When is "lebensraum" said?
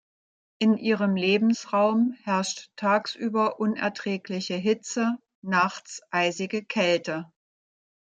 1.15-2.15